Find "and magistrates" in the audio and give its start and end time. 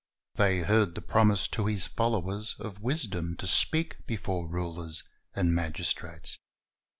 5.35-6.39